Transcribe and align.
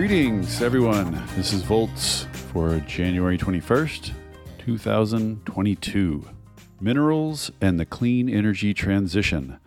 Greetings, 0.00 0.62
everyone. 0.62 1.22
This 1.36 1.52
is 1.52 1.60
Volts 1.60 2.22
for 2.32 2.80
January 2.86 3.36
21st, 3.36 4.12
2022. 4.56 6.26
Minerals 6.80 7.50
and 7.60 7.78
the 7.78 7.84
Clean 7.84 8.26
Energy 8.26 8.72
Transition 8.72 9.58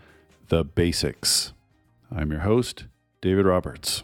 The 0.48 0.64
Basics. 0.64 1.54
I'm 2.12 2.32
your 2.32 2.40
host, 2.40 2.86
David 3.22 3.46
Roberts. 3.46 4.02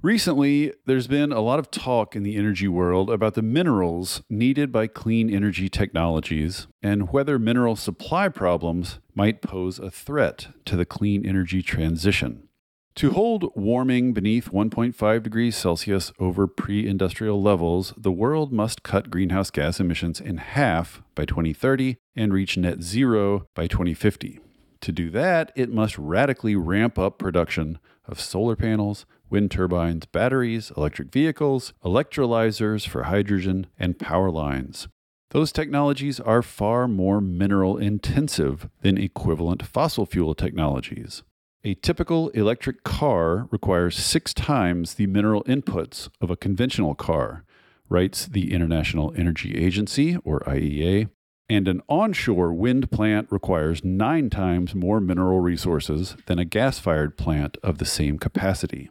Recently, 0.00 0.72
there's 0.86 1.08
been 1.08 1.30
a 1.30 1.40
lot 1.40 1.58
of 1.58 1.70
talk 1.70 2.16
in 2.16 2.22
the 2.22 2.36
energy 2.36 2.66
world 2.66 3.10
about 3.10 3.34
the 3.34 3.42
minerals 3.42 4.22
needed 4.30 4.72
by 4.72 4.86
clean 4.86 5.28
energy 5.28 5.68
technologies 5.68 6.68
and 6.82 7.12
whether 7.12 7.38
mineral 7.38 7.76
supply 7.76 8.30
problems 8.30 8.98
might 9.14 9.42
pose 9.42 9.78
a 9.78 9.90
threat 9.90 10.48
to 10.64 10.74
the 10.74 10.86
clean 10.86 11.26
energy 11.26 11.62
transition. 11.62 12.48
To 12.96 13.12
hold 13.12 13.52
warming 13.54 14.12
beneath 14.12 14.50
1.5 14.50 15.22
degrees 15.22 15.56
Celsius 15.56 16.12
over 16.18 16.46
pre 16.46 16.86
industrial 16.86 17.40
levels, 17.40 17.94
the 17.96 18.12
world 18.12 18.52
must 18.52 18.82
cut 18.82 19.10
greenhouse 19.10 19.50
gas 19.50 19.80
emissions 19.80 20.20
in 20.20 20.38
half 20.38 21.00
by 21.14 21.24
2030 21.24 21.96
and 22.16 22.32
reach 22.32 22.56
net 22.56 22.82
zero 22.82 23.46
by 23.54 23.66
2050. 23.66 24.40
To 24.82 24.92
do 24.92 25.08
that, 25.10 25.52
it 25.54 25.72
must 25.72 25.96
radically 25.98 26.56
ramp 26.56 26.98
up 26.98 27.18
production 27.18 27.78
of 28.06 28.20
solar 28.20 28.56
panels, 28.56 29.06
wind 29.30 29.50
turbines, 29.50 30.04
batteries, 30.06 30.72
electric 30.76 31.12
vehicles, 31.12 31.72
electrolyzers 31.84 32.86
for 32.86 33.04
hydrogen, 33.04 33.68
and 33.78 33.98
power 33.98 34.30
lines. 34.30 34.88
Those 35.30 35.52
technologies 35.52 36.18
are 36.18 36.42
far 36.42 36.88
more 36.88 37.20
mineral 37.20 37.78
intensive 37.78 38.68
than 38.82 38.98
equivalent 38.98 39.64
fossil 39.64 40.04
fuel 40.06 40.34
technologies. 40.34 41.22
A 41.62 41.74
typical 41.74 42.30
electric 42.30 42.84
car 42.84 43.46
requires 43.50 43.94
six 43.98 44.32
times 44.32 44.94
the 44.94 45.06
mineral 45.06 45.44
inputs 45.44 46.08
of 46.18 46.30
a 46.30 46.36
conventional 46.36 46.94
car, 46.94 47.44
writes 47.90 48.24
the 48.24 48.54
International 48.54 49.12
Energy 49.14 49.54
Agency, 49.58 50.16
or 50.24 50.40
IEA. 50.40 51.10
And 51.50 51.68
an 51.68 51.82
onshore 51.86 52.54
wind 52.54 52.90
plant 52.90 53.28
requires 53.30 53.84
nine 53.84 54.30
times 54.30 54.74
more 54.74 55.00
mineral 55.00 55.40
resources 55.40 56.16
than 56.24 56.38
a 56.38 56.46
gas 56.46 56.78
fired 56.78 57.18
plant 57.18 57.58
of 57.62 57.76
the 57.76 57.84
same 57.84 58.18
capacity. 58.18 58.88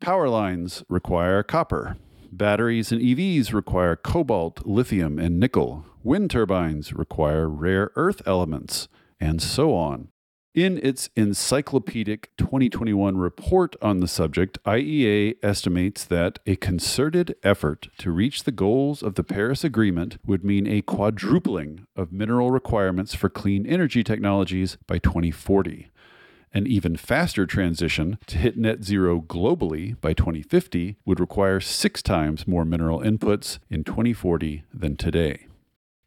Power 0.00 0.28
lines 0.28 0.82
require 0.88 1.44
copper. 1.44 1.98
Batteries 2.32 2.90
and 2.90 3.00
EVs 3.00 3.52
require 3.52 3.94
cobalt, 3.94 4.66
lithium, 4.66 5.20
and 5.20 5.38
nickel. 5.38 5.84
Wind 6.02 6.32
turbines 6.32 6.92
require 6.92 7.48
rare 7.48 7.92
earth 7.94 8.22
elements, 8.26 8.88
and 9.20 9.40
so 9.40 9.72
on. 9.72 10.08
In 10.58 10.80
its 10.82 11.08
encyclopedic 11.14 12.30
2021 12.36 13.16
report 13.16 13.76
on 13.80 14.00
the 14.00 14.08
subject, 14.08 14.58
IEA 14.64 15.36
estimates 15.40 16.04
that 16.06 16.40
a 16.46 16.56
concerted 16.56 17.36
effort 17.44 17.86
to 17.98 18.10
reach 18.10 18.42
the 18.42 18.50
goals 18.50 19.00
of 19.00 19.14
the 19.14 19.22
Paris 19.22 19.62
Agreement 19.62 20.18
would 20.26 20.44
mean 20.44 20.66
a 20.66 20.82
quadrupling 20.82 21.86
of 21.94 22.10
mineral 22.10 22.50
requirements 22.50 23.14
for 23.14 23.28
clean 23.28 23.66
energy 23.66 24.02
technologies 24.02 24.78
by 24.88 24.98
2040. 24.98 25.92
An 26.52 26.66
even 26.66 26.96
faster 26.96 27.46
transition 27.46 28.18
to 28.26 28.36
hit 28.36 28.56
net 28.56 28.82
zero 28.82 29.20
globally 29.20 29.94
by 30.00 30.12
2050 30.12 30.96
would 31.04 31.20
require 31.20 31.60
six 31.60 32.02
times 32.02 32.48
more 32.48 32.64
mineral 32.64 32.98
inputs 32.98 33.60
in 33.70 33.84
2040 33.84 34.64
than 34.74 34.96
today. 34.96 35.47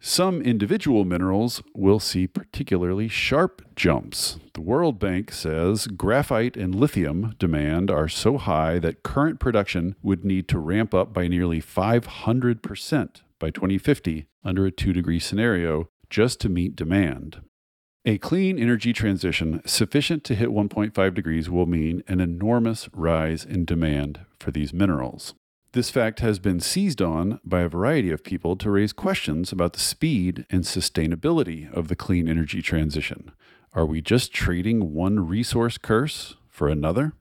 Some 0.03 0.41
individual 0.41 1.05
minerals 1.05 1.61
will 1.75 1.99
see 1.99 2.25
particularly 2.25 3.07
sharp 3.07 3.61
jumps. 3.75 4.39
The 4.55 4.61
World 4.61 4.97
Bank 4.97 5.31
says 5.31 5.85
graphite 5.85 6.57
and 6.57 6.73
lithium 6.73 7.35
demand 7.37 7.91
are 7.91 8.07
so 8.07 8.39
high 8.39 8.79
that 8.79 9.03
current 9.03 9.39
production 9.39 9.95
would 10.01 10.25
need 10.25 10.47
to 10.47 10.57
ramp 10.57 10.95
up 10.95 11.13
by 11.13 11.27
nearly 11.27 11.61
500% 11.61 13.21
by 13.37 13.51
2050 13.51 14.25
under 14.43 14.65
a 14.65 14.71
2 14.71 14.91
degree 14.91 15.19
scenario 15.19 15.87
just 16.09 16.41
to 16.41 16.49
meet 16.49 16.75
demand. 16.75 17.41
A 18.03 18.17
clean 18.17 18.57
energy 18.57 18.93
transition 18.93 19.61
sufficient 19.67 20.23
to 20.23 20.33
hit 20.33 20.49
1.5 20.49 21.13
degrees 21.13 21.47
will 21.47 21.67
mean 21.67 22.01
an 22.07 22.19
enormous 22.19 22.89
rise 22.91 23.45
in 23.45 23.65
demand 23.65 24.21
for 24.39 24.49
these 24.49 24.73
minerals. 24.73 25.35
This 25.73 25.89
fact 25.89 26.19
has 26.19 26.37
been 26.37 26.59
seized 26.59 27.01
on 27.01 27.39
by 27.45 27.61
a 27.61 27.69
variety 27.69 28.11
of 28.11 28.25
people 28.25 28.57
to 28.57 28.69
raise 28.69 28.91
questions 28.91 29.53
about 29.53 29.71
the 29.71 29.79
speed 29.79 30.45
and 30.49 30.65
sustainability 30.65 31.71
of 31.71 31.87
the 31.87 31.95
clean 31.95 32.27
energy 32.27 32.61
transition. 32.61 33.31
Are 33.73 33.85
we 33.85 34.01
just 34.01 34.33
trading 34.33 34.93
one 34.93 35.25
resource 35.25 35.77
curse 35.77 36.35
for 36.49 36.67
another? 36.67 37.13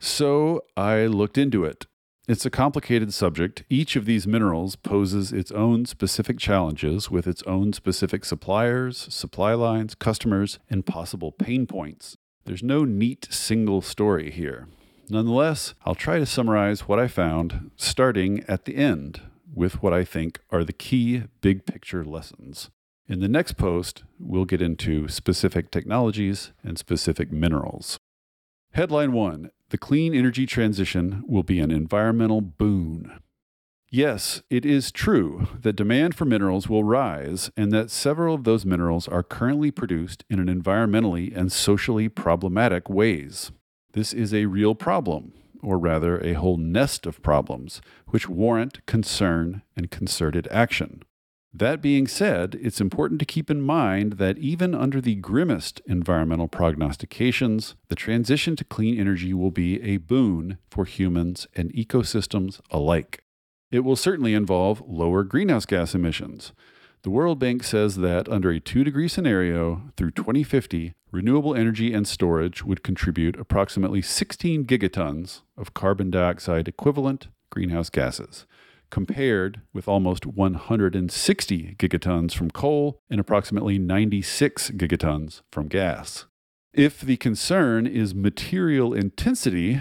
So 0.00 0.62
I 0.78 1.04
looked 1.04 1.36
into 1.36 1.62
it. 1.66 1.84
It's 2.26 2.46
a 2.46 2.50
complicated 2.50 3.12
subject. 3.12 3.64
Each 3.68 3.96
of 3.96 4.06
these 4.06 4.26
minerals 4.26 4.76
poses 4.76 5.30
its 5.30 5.52
own 5.52 5.84
specific 5.84 6.38
challenges 6.38 7.10
with 7.10 7.26
its 7.26 7.42
own 7.42 7.74
specific 7.74 8.24
suppliers, 8.24 9.08
supply 9.10 9.52
lines, 9.52 9.94
customers, 9.94 10.58
and 10.70 10.86
possible 10.86 11.32
pain 11.32 11.66
points. 11.66 12.16
There's 12.46 12.62
no 12.62 12.86
neat 12.86 13.28
single 13.30 13.82
story 13.82 14.30
here. 14.30 14.68
Nonetheless, 15.10 15.74
I'll 15.84 15.96
try 15.96 16.20
to 16.20 16.26
summarize 16.26 16.82
what 16.82 17.00
I 17.00 17.08
found, 17.08 17.72
starting 17.76 18.44
at 18.46 18.64
the 18.64 18.76
end 18.76 19.20
with 19.52 19.82
what 19.82 19.92
I 19.92 20.04
think 20.04 20.38
are 20.50 20.62
the 20.62 20.72
key 20.72 21.24
big 21.40 21.66
picture 21.66 22.04
lessons. 22.04 22.70
In 23.08 23.18
the 23.18 23.26
next 23.26 23.56
post, 23.56 24.04
we'll 24.20 24.44
get 24.44 24.62
into 24.62 25.08
specific 25.08 25.72
technologies 25.72 26.52
and 26.62 26.78
specific 26.78 27.32
minerals. 27.32 27.98
Headline 28.72 29.12
1 29.12 29.50
The 29.70 29.78
clean 29.78 30.14
energy 30.14 30.46
transition 30.46 31.24
will 31.26 31.42
be 31.42 31.58
an 31.58 31.72
environmental 31.72 32.40
boon. 32.40 33.18
Yes, 33.90 34.42
it 34.48 34.64
is 34.64 34.92
true 34.92 35.48
that 35.62 35.74
demand 35.74 36.14
for 36.14 36.24
minerals 36.24 36.68
will 36.68 36.84
rise 36.84 37.50
and 37.56 37.72
that 37.72 37.90
several 37.90 38.36
of 38.36 38.44
those 38.44 38.64
minerals 38.64 39.08
are 39.08 39.24
currently 39.24 39.72
produced 39.72 40.24
in 40.30 40.38
an 40.38 40.46
environmentally 40.46 41.36
and 41.36 41.50
socially 41.50 42.08
problematic 42.08 42.88
ways. 42.88 43.50
This 43.92 44.12
is 44.12 44.32
a 44.32 44.46
real 44.46 44.74
problem, 44.74 45.32
or 45.62 45.78
rather, 45.78 46.20
a 46.20 46.34
whole 46.34 46.56
nest 46.56 47.06
of 47.06 47.22
problems, 47.22 47.82
which 48.08 48.28
warrant 48.28 48.84
concern 48.86 49.62
and 49.76 49.90
concerted 49.90 50.46
action. 50.50 51.02
That 51.52 51.82
being 51.82 52.06
said, 52.06 52.56
it's 52.62 52.80
important 52.80 53.18
to 53.18 53.26
keep 53.26 53.50
in 53.50 53.60
mind 53.60 54.14
that 54.14 54.38
even 54.38 54.72
under 54.72 55.00
the 55.00 55.16
grimmest 55.16 55.80
environmental 55.86 56.46
prognostications, 56.46 57.74
the 57.88 57.96
transition 57.96 58.54
to 58.54 58.64
clean 58.64 59.00
energy 59.00 59.34
will 59.34 59.50
be 59.50 59.82
a 59.82 59.96
boon 59.96 60.58
for 60.70 60.84
humans 60.84 61.48
and 61.56 61.72
ecosystems 61.72 62.60
alike. 62.70 63.24
It 63.72 63.80
will 63.80 63.96
certainly 63.96 64.34
involve 64.34 64.80
lower 64.86 65.24
greenhouse 65.24 65.66
gas 65.66 65.92
emissions. 65.92 66.52
The 67.02 67.10
World 67.10 67.38
Bank 67.38 67.64
says 67.64 67.96
that 67.96 68.28
under 68.28 68.50
a 68.50 68.60
2 68.60 68.84
degree 68.84 69.08
scenario 69.08 69.90
through 69.96 70.10
2050, 70.10 70.92
renewable 71.10 71.54
energy 71.54 71.94
and 71.94 72.06
storage 72.06 72.62
would 72.62 72.82
contribute 72.82 73.40
approximately 73.40 74.02
16 74.02 74.66
gigatons 74.66 75.40
of 75.56 75.72
carbon 75.72 76.10
dioxide 76.10 76.68
equivalent 76.68 77.28
greenhouse 77.48 77.88
gases, 77.88 78.44
compared 78.90 79.62
with 79.72 79.88
almost 79.88 80.26
160 80.26 81.74
gigatons 81.78 82.34
from 82.34 82.50
coal 82.50 83.00
and 83.08 83.18
approximately 83.18 83.78
96 83.78 84.72
gigatons 84.72 85.40
from 85.50 85.68
gas. 85.68 86.26
If 86.74 87.00
the 87.00 87.16
concern 87.16 87.86
is 87.86 88.14
material 88.14 88.92
intensity, 88.92 89.80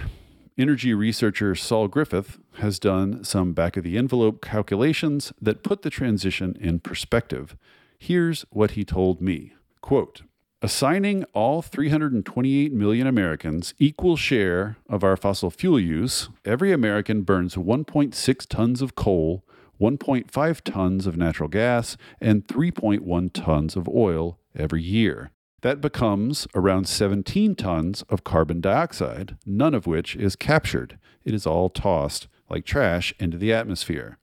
energy 0.59 0.94
researcher 0.94 1.56
Saul 1.56 1.88
Griffith 1.88 2.38
has 2.56 2.80
done 2.80 3.24
some 3.24 3.53
back 3.53 3.78
of 3.78 3.84
the 3.84 3.97
envelope 3.97 4.42
calculations 4.42 5.31
that 5.42 5.64
put 5.64 5.81
the 5.81 5.90
transition 5.90 6.58
in 6.59 6.80
perspective. 6.80 7.56
Here's 7.97 8.46
what 8.50 8.72
he 8.72 8.84
told 8.84 9.22
me. 9.22 9.54
Quote, 9.81 10.24
assigning 10.62 11.24
all 11.34 11.62
328 11.62 12.74
million 12.74 13.07
Americans 13.07 13.74
equal 13.80 14.18
share 14.18 14.78
of 14.89 15.04
our 15.04 15.16
fossil 15.16 15.50
fuel 15.50 15.80
use, 15.80 16.30
every 16.44 16.74
American 16.74 17.22
burns 17.22 17.56
1.6 17.56 18.48
tons 18.48 18.81
of 18.81 18.95
coal, 18.95 19.45
1.5 19.80 20.62
tons 20.62 21.07
of 21.07 21.16
natural 21.16 21.48
gas, 21.48 21.95
and 22.19 22.45
3.1 22.48 23.31
tons 23.31 23.78
of 23.78 23.88
oil 23.88 24.38
every 24.54 24.84
year. 24.84 25.31
That 25.62 25.82
becomes 25.82 26.48
around 26.56 26.88
17 26.88 27.56
tons 27.56 28.04
of 28.04 28.24
carbon 28.24 28.62
dioxide, 28.62 29.38
none 29.46 29.74
of 29.74 29.88
which 29.88 30.16
is 30.16 30.36
captured. 30.38 30.98
It 31.26 31.34
is 31.34 31.46
all 31.46 31.70
tossed 31.70 32.28
like 32.50 32.66
trash 32.66 33.14
into 33.20 33.38
the 33.38 33.54
atmosphere. 33.54 34.18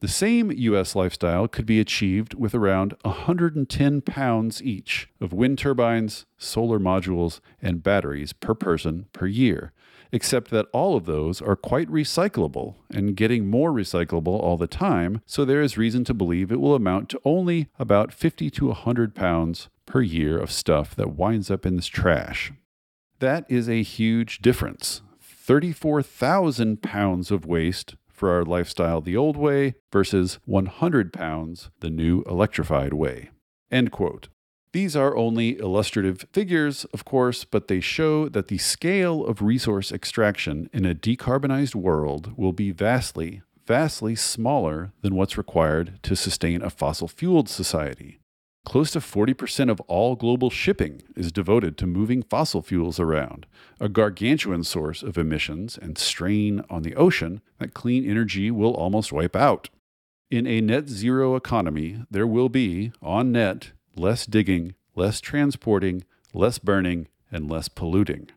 The 0.00 0.08
same 0.08 0.50
U.S. 0.50 0.96
lifestyle 0.96 1.46
could 1.46 1.64
be 1.64 1.78
achieved 1.78 2.34
with 2.34 2.54
around 2.54 2.94
110 3.02 4.00
pounds 4.00 4.60
each 4.60 5.08
of 5.20 5.32
wind 5.32 5.58
turbines, 5.58 6.26
solar 6.36 6.80
modules, 6.80 7.40
and 7.62 7.84
batteries 7.84 8.32
per 8.32 8.52
person 8.52 9.06
per 9.12 9.26
year, 9.26 9.72
except 10.10 10.50
that 10.50 10.66
all 10.72 10.96
of 10.96 11.06
those 11.06 11.40
are 11.40 11.54
quite 11.54 11.88
recyclable 11.88 12.74
and 12.90 13.16
getting 13.16 13.46
more 13.46 13.70
recyclable 13.70 14.40
all 14.40 14.56
the 14.56 14.66
time, 14.66 15.22
so 15.24 15.44
there 15.44 15.62
is 15.62 15.78
reason 15.78 16.02
to 16.04 16.12
believe 16.14 16.50
it 16.50 16.60
will 16.60 16.74
amount 16.74 17.08
to 17.10 17.20
only 17.24 17.68
about 17.78 18.12
50 18.12 18.50
to 18.50 18.66
100 18.66 19.14
pounds 19.14 19.68
per 19.92 20.00
year 20.00 20.38
of 20.38 20.50
stuff 20.50 20.96
that 20.96 21.16
winds 21.16 21.50
up 21.50 21.66
in 21.66 21.76
this 21.76 21.86
trash. 21.86 22.50
That 23.18 23.44
is 23.50 23.68
a 23.68 23.82
huge 23.82 24.38
difference. 24.38 25.02
34,000 25.20 26.80
pounds 26.82 27.30
of 27.30 27.44
waste 27.44 27.96
for 28.08 28.30
our 28.30 28.42
lifestyle 28.42 29.02
the 29.02 29.18
old 29.18 29.36
way 29.36 29.74
versus 29.92 30.38
100 30.46 31.12
pounds 31.12 31.68
the 31.80 31.90
new 31.90 32.22
electrified 32.22 32.94
way. 32.94 33.32
End 33.70 33.92
quote. 33.92 34.28
These 34.72 34.96
are 34.96 35.14
only 35.14 35.58
illustrative 35.58 36.24
figures, 36.32 36.86
of 36.94 37.04
course, 37.04 37.44
but 37.44 37.68
they 37.68 37.80
show 37.80 38.30
that 38.30 38.48
the 38.48 38.56
scale 38.56 39.26
of 39.26 39.42
resource 39.42 39.92
extraction 39.92 40.70
in 40.72 40.86
a 40.86 40.94
decarbonized 40.94 41.74
world 41.74 42.32
will 42.38 42.54
be 42.54 42.70
vastly, 42.70 43.42
vastly 43.66 44.14
smaller 44.14 44.94
than 45.02 45.16
what's 45.16 45.36
required 45.36 45.98
to 46.04 46.16
sustain 46.16 46.62
a 46.62 46.70
fossil 46.70 47.08
fueled 47.08 47.50
society. 47.50 48.21
Close 48.64 48.92
to 48.92 49.00
40% 49.00 49.70
of 49.70 49.80
all 49.82 50.14
global 50.14 50.48
shipping 50.48 51.02
is 51.16 51.32
devoted 51.32 51.76
to 51.78 51.86
moving 51.86 52.22
fossil 52.22 52.62
fuels 52.62 53.00
around, 53.00 53.46
a 53.80 53.88
gargantuan 53.88 54.62
source 54.62 55.02
of 55.02 55.18
emissions 55.18 55.76
and 55.76 55.98
strain 55.98 56.62
on 56.70 56.82
the 56.82 56.94
ocean 56.94 57.40
that 57.58 57.74
clean 57.74 58.08
energy 58.08 58.50
will 58.50 58.72
almost 58.74 59.12
wipe 59.12 59.34
out. 59.34 59.68
In 60.30 60.46
a 60.46 60.60
net 60.60 60.88
zero 60.88 61.36
economy, 61.36 62.04
there 62.10 62.26
will 62.26 62.48
be, 62.48 62.92
on 63.02 63.32
net, 63.32 63.72
less 63.96 64.24
digging, 64.26 64.74
less 64.94 65.20
transporting, 65.20 66.04
less 66.32 66.58
burning, 66.58 67.08
and 67.30 67.50
less 67.50 67.68
polluting. 67.68 68.30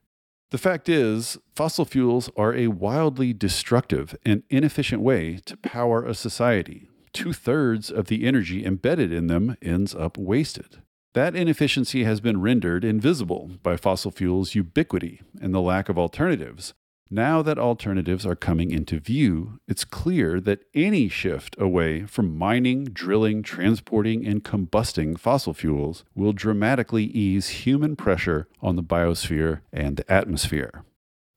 The 0.52 0.58
fact 0.58 0.90
is, 0.90 1.38
fossil 1.54 1.86
fuels 1.86 2.30
are 2.36 2.54
a 2.54 2.68
wildly 2.68 3.32
destructive 3.32 4.16
and 4.26 4.44
inefficient 4.50 5.02
way 5.02 5.40
to 5.46 5.58
power 5.58 6.06
a 6.06 6.14
society, 6.14 6.88
two 7.16 7.32
thirds 7.32 7.90
of 7.90 8.08
the 8.08 8.26
energy 8.26 8.66
embedded 8.66 9.12
in 9.12 9.28
them 9.28 9.56
ends 9.62 9.96
up 9.96 10.18
wasted. 10.18 10.82
That 11.14 11.34
inefficiency 11.34 12.04
has 12.04 12.20
been 12.20 12.42
rendered 12.42 12.84
invisible 12.84 13.52
by 13.64 13.78
fossil 13.78 14.12
fuels' 14.12 14.54
ubiquity 14.54 15.22
and 15.42 15.54
the 15.54 15.62
lack 15.62 15.88
of 15.88 15.98
alternatives. 15.98 16.74
Now 17.10 17.42
that 17.42 17.58
alternatives 17.58 18.26
are 18.26 18.36
coming 18.36 18.72
into 18.72 19.00
view, 19.00 19.60
it's 19.66 19.86
clear 19.86 20.42
that 20.42 20.66
any 20.74 21.08
shift 21.08 21.56
away 21.58 22.04
from 22.04 22.38
mining, 22.38 22.86
drilling, 22.86 23.44
transporting, 23.44 24.26
and 24.26 24.44
combusting 24.44 25.18
fossil 25.18 25.54
fuels 25.54 26.04
will 26.16 26.34
dramatically 26.34 27.06
ease 27.06 27.48
human 27.64 27.96
pressure 27.96 28.50
on 28.62 28.76
the 28.76 28.84
biosphere 28.84 29.62
and 29.72 29.96
the 29.96 30.12
atmosphere. 30.12 30.84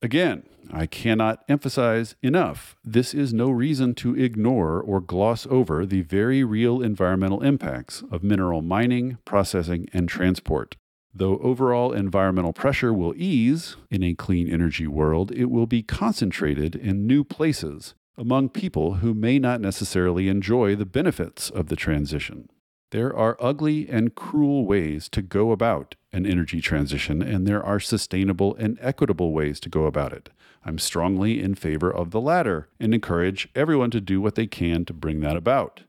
Again, 0.01 0.45
I 0.71 0.87
cannot 0.87 1.43
emphasize 1.49 2.15
enough 2.23 2.77
this 2.85 3.15
is 3.15 3.35
no 3.35 3.51
reason 3.51 3.95
to 3.97 4.15
ignore 4.15 4.81
or 4.81 5.01
gloss 5.01 5.45
over 5.51 5.85
the 5.85 6.03
very 6.03 6.45
real 6.45 6.81
environmental 6.81 7.43
impacts 7.43 8.05
of 8.13 8.23
mineral 8.23 8.63
mining, 8.63 9.19
processing, 9.25 9.89
and 9.93 10.09
transport. 10.09 10.77
Though 11.13 11.39
overall 11.39 11.93
environmental 11.93 12.53
pressure 12.53 12.93
will 12.93 13.15
ease 13.17 13.77
in 13.91 14.05
a 14.05 14.15
clean 14.15 14.49
energy 14.49 14.87
world, 14.87 15.33
it 15.33 15.47
will 15.47 15.67
be 15.67 15.83
concentrated 15.83 16.77
in 16.77 17.07
new 17.07 17.25
places 17.25 17.95
among 18.17 18.51
people 18.51 18.95
who 18.95 19.15
may 19.15 19.41
not 19.41 19.61
necessarily 19.61 20.29
enjoy 20.29 20.77
the 20.77 20.87
benefits 20.87 21.51
of 21.51 21.69
the 21.69 21.77
transition. 21.77 22.49
There 22.91 23.15
are 23.15 23.37
ugly 23.39 23.89
and 23.89 24.15
cruel 24.15 24.65
ways 24.65 25.11
to 25.11 25.21
go 25.21 25.53
about 25.53 25.95
an 26.11 26.25
energy 26.25 26.63
transition, 26.63 27.21
and 27.21 27.47
there 27.47 27.63
are 27.63 27.79
sustainable 27.79 28.55
and 28.57 28.79
equitable 28.81 29.33
ways 29.33 29.61
to 29.61 29.69
go 29.69 29.85
about 29.85 30.15
it. 30.15 30.31
I'm 30.65 30.79
strongly 30.79 31.43
in 31.43 31.55
favor 31.55 31.91
of 31.93 32.11
the 32.11 32.21
latter 32.21 32.69
and 32.81 32.95
encourage 32.95 33.49
everyone 33.55 33.91
to 33.91 34.01
do 34.01 34.21
what 34.21 34.37
they 34.37 34.47
can 34.47 34.87
to 34.87 34.95
bring 34.95 35.21
that 35.21 35.37
about. 35.37 35.83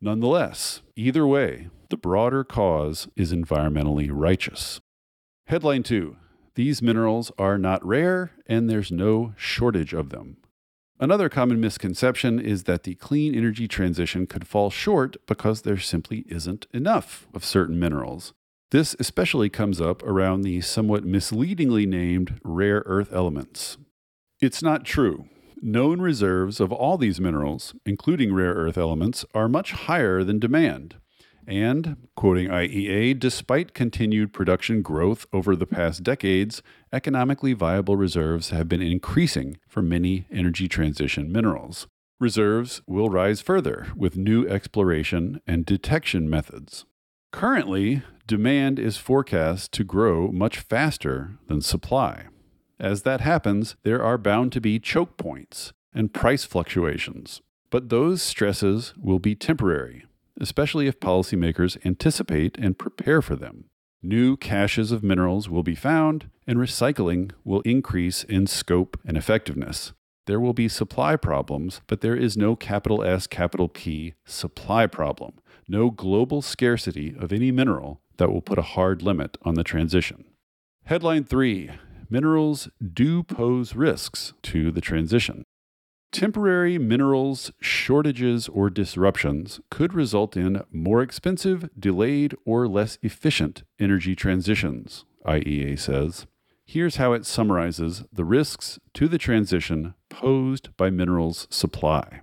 Nonetheless, 0.00 0.80
either 0.94 1.26
way, 1.26 1.68
the 1.90 1.96
broader 1.96 2.42
cause 2.42 3.06
is 3.16 3.32
environmentally 3.32 4.08
righteous. 4.10 4.80
Headline 5.48 5.82
2 5.82 6.16
These 6.54 6.80
minerals 6.80 7.30
are 7.38 7.58
not 7.58 7.84
rare, 7.86 8.32
and 8.46 8.68
there's 8.68 8.90
no 8.90 9.34
shortage 9.36 9.92
of 9.92 10.08
them. 10.08 10.38
Another 10.98 11.28
common 11.28 11.60
misconception 11.60 12.40
is 12.40 12.64
that 12.64 12.84
the 12.84 12.94
clean 12.94 13.34
energy 13.34 13.68
transition 13.68 14.26
could 14.26 14.48
fall 14.48 14.70
short 14.70 15.16
because 15.26 15.62
there 15.62 15.76
simply 15.76 16.24
isn't 16.26 16.66
enough 16.72 17.26
of 17.34 17.44
certain 17.44 17.78
minerals. 17.78 18.32
This 18.70 18.96
especially 18.98 19.50
comes 19.50 19.78
up 19.80 20.02
around 20.02 20.40
the 20.40 20.62
somewhat 20.62 21.04
misleadingly 21.04 21.84
named 21.84 22.40
rare 22.42 22.82
earth 22.86 23.12
elements. 23.12 23.76
It's 24.40 24.62
not 24.62 24.84
true. 24.84 25.28
Known 25.60 26.00
reserves 26.00 26.60
of 26.60 26.72
all 26.72 26.96
these 26.96 27.20
minerals, 27.20 27.74
including 27.84 28.32
rare 28.32 28.54
earth 28.54 28.78
elements, 28.78 29.24
are 29.34 29.48
much 29.48 29.72
higher 29.72 30.24
than 30.24 30.38
demand. 30.38 30.96
And, 31.46 32.08
quoting 32.16 32.48
IEA, 32.48 33.18
despite 33.18 33.72
continued 33.72 34.32
production 34.32 34.82
growth 34.82 35.26
over 35.32 35.54
the 35.54 35.66
past 35.66 36.02
decades, 36.02 36.60
economically 36.92 37.52
viable 37.52 37.96
reserves 37.96 38.50
have 38.50 38.68
been 38.68 38.82
increasing 38.82 39.58
for 39.68 39.80
many 39.80 40.26
energy 40.30 40.66
transition 40.66 41.30
minerals. 41.30 41.86
Reserves 42.18 42.82
will 42.86 43.10
rise 43.10 43.40
further 43.40 43.88
with 43.94 44.16
new 44.16 44.48
exploration 44.48 45.40
and 45.46 45.64
detection 45.64 46.28
methods. 46.28 46.84
Currently, 47.30 48.02
demand 48.26 48.78
is 48.80 48.96
forecast 48.96 49.70
to 49.72 49.84
grow 49.84 50.32
much 50.32 50.58
faster 50.58 51.38
than 51.46 51.60
supply. 51.60 52.24
As 52.80 53.02
that 53.02 53.20
happens, 53.20 53.76
there 53.84 54.02
are 54.02 54.18
bound 54.18 54.50
to 54.52 54.60
be 54.60 54.80
choke 54.80 55.16
points 55.16 55.72
and 55.94 56.12
price 56.12 56.44
fluctuations. 56.44 57.40
But 57.70 57.88
those 57.88 58.22
stresses 58.22 58.94
will 58.96 59.18
be 59.18 59.34
temporary 59.34 60.04
especially 60.40 60.86
if 60.86 61.00
policymakers 61.00 61.78
anticipate 61.84 62.56
and 62.58 62.78
prepare 62.78 63.22
for 63.22 63.36
them. 63.36 63.64
New 64.02 64.36
caches 64.36 64.92
of 64.92 65.02
minerals 65.02 65.48
will 65.48 65.62
be 65.62 65.74
found, 65.74 66.30
and 66.46 66.58
recycling 66.58 67.32
will 67.44 67.60
increase 67.62 68.22
in 68.24 68.46
scope 68.46 68.98
and 69.04 69.16
effectiveness. 69.16 69.92
There 70.26 70.40
will 70.40 70.52
be 70.52 70.68
supply 70.68 71.16
problems, 71.16 71.80
but 71.86 72.00
there 72.00 72.16
is 72.16 72.36
no 72.36 72.56
capital 72.56 73.02
S, 73.02 73.26
capital 73.26 73.68
P 73.68 74.14
supply 74.24 74.86
problem, 74.86 75.34
no 75.68 75.90
global 75.90 76.42
scarcity 76.42 77.14
of 77.18 77.32
any 77.32 77.50
mineral 77.50 78.00
that 78.18 78.30
will 78.30 78.42
put 78.42 78.58
a 78.58 78.62
hard 78.62 79.02
limit 79.02 79.36
on 79.42 79.54
the 79.54 79.64
transition. 79.64 80.24
Headline 80.84 81.24
3 81.24 81.70
Minerals 82.08 82.68
do 82.92 83.22
pose 83.24 83.74
risks 83.74 84.32
to 84.42 84.70
the 84.70 84.80
transition. 84.80 85.44
Temporary 86.16 86.78
minerals 86.78 87.52
shortages 87.60 88.48
or 88.48 88.70
disruptions 88.70 89.60
could 89.68 89.92
result 89.92 90.34
in 90.34 90.62
more 90.72 91.02
expensive, 91.02 91.68
delayed, 91.78 92.34
or 92.46 92.66
less 92.66 92.96
efficient 93.02 93.64
energy 93.78 94.16
transitions, 94.16 95.04
IEA 95.26 95.78
says. 95.78 96.26
Here's 96.64 96.96
how 96.96 97.12
it 97.12 97.26
summarizes 97.26 98.04
the 98.10 98.24
risks 98.24 98.78
to 98.94 99.08
the 99.08 99.18
transition 99.18 99.92
posed 100.08 100.74
by 100.78 100.88
minerals 100.88 101.46
supply. 101.50 102.22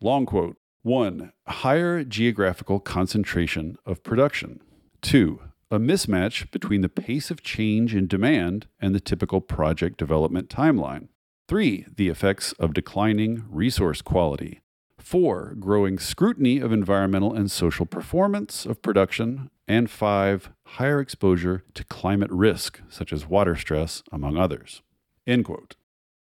Long 0.00 0.26
quote 0.26 0.56
1. 0.82 1.32
Higher 1.46 2.02
geographical 2.02 2.80
concentration 2.80 3.76
of 3.86 4.02
production. 4.02 4.60
2. 5.02 5.40
A 5.70 5.78
mismatch 5.78 6.50
between 6.50 6.80
the 6.80 6.88
pace 6.88 7.30
of 7.30 7.44
change 7.44 7.94
in 7.94 8.08
demand 8.08 8.66
and 8.80 8.96
the 8.96 9.00
typical 9.00 9.40
project 9.40 9.96
development 9.96 10.48
timeline. 10.48 11.06
Three, 11.50 11.84
the 11.96 12.08
effects 12.08 12.52
of 12.60 12.74
declining 12.74 13.42
resource 13.50 14.02
quality. 14.02 14.60
Four, 15.00 15.56
growing 15.58 15.98
scrutiny 15.98 16.60
of 16.60 16.70
environmental 16.70 17.34
and 17.34 17.50
social 17.50 17.86
performance 17.86 18.66
of 18.66 18.82
production. 18.82 19.50
And 19.66 19.90
five, 19.90 20.52
higher 20.64 21.00
exposure 21.00 21.64
to 21.74 21.82
climate 21.82 22.30
risk, 22.30 22.80
such 22.88 23.12
as 23.12 23.26
water 23.26 23.56
stress, 23.56 24.04
among 24.12 24.36
others. 24.36 24.82
End 25.26 25.44
quote. 25.44 25.74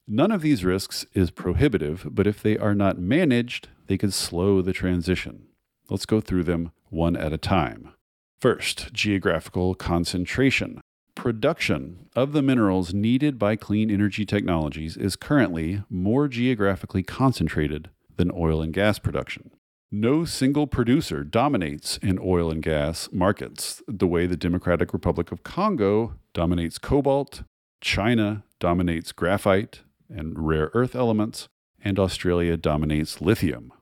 None 0.08 0.32
of 0.32 0.42
these 0.42 0.66
risks 0.66 1.06
is 1.14 1.30
prohibitive, 1.30 2.08
but 2.10 2.26
if 2.26 2.42
they 2.42 2.58
are 2.58 2.74
not 2.74 2.98
managed, 2.98 3.68
they 3.86 4.00
could 4.00 4.16
slow 4.16 4.64
the 4.64 4.74
transition. 4.74 5.44
Let's 5.92 6.08
go 6.08 6.22
through 6.22 6.46
them 6.46 6.72
one 6.90 7.16
at 7.16 7.34
a 7.34 7.38
time. 7.38 7.94
First, 8.40 8.92
geographical 8.94 9.76
concentration 9.76 10.82
production 11.20 12.08
of 12.16 12.32
the 12.32 12.42
minerals 12.42 12.94
needed 12.94 13.38
by 13.38 13.58
clean 13.58 13.92
energy 13.92 14.26
technologies 14.26 14.96
is 14.96 15.18
currently 15.18 15.84
more 15.90 16.30
geographically 16.30 17.04
concentrated 17.04 17.90
than 18.16 18.32
oil 18.34 18.62
and 18.62 18.72
gas 18.72 19.00
production. 19.00 19.52
No 19.92 20.24
single 20.24 20.66
producer 20.66 21.26
dominates 21.26 21.98
in 21.98 22.20
oil 22.24 22.50
and 22.50 22.64
gas 22.64 23.10
markets 23.12 23.84
the 23.86 24.08
way 24.08 24.28
the 24.28 24.38
Democratic 24.38 24.94
Republic 24.94 25.34
of 25.34 25.44
Congo 25.44 26.14
dominates 26.34 26.78
cobalt, 26.78 27.44
China 27.82 28.46
dominates 28.62 29.12
graphite 29.12 29.82
and 30.10 30.48
rare 30.48 30.72
earth 30.74 30.96
elements, 30.96 31.50
and 31.84 32.00
Australia 32.00 32.56
dominates 32.56 33.20
lithium. 33.20 33.74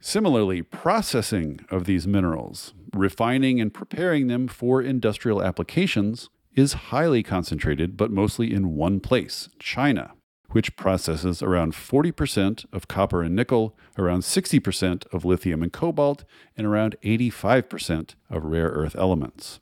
Similarly, 0.00 0.62
processing 0.62 1.60
of 1.70 1.84
these 1.84 2.06
minerals, 2.06 2.72
refining 2.94 3.60
and 3.60 3.74
preparing 3.74 4.28
them 4.28 4.48
for 4.48 4.80
industrial 4.80 5.42
applications, 5.42 6.30
is 6.54 6.72
highly 6.72 7.22
concentrated, 7.22 7.96
but 7.96 8.10
mostly 8.10 8.52
in 8.52 8.74
one 8.74 9.00
place, 9.00 9.48
China, 9.58 10.12
which 10.50 10.76
processes 10.76 11.42
around 11.42 11.72
40% 11.72 12.66
of 12.72 12.88
copper 12.88 13.22
and 13.22 13.36
nickel, 13.36 13.76
around 13.96 14.20
60% 14.20 15.04
of 15.12 15.24
lithium 15.24 15.62
and 15.62 15.72
cobalt, 15.72 16.24
and 16.56 16.66
around 16.66 16.96
85% 17.04 18.14
of 18.28 18.44
rare 18.44 18.68
earth 18.68 18.96
elements. 18.96 19.60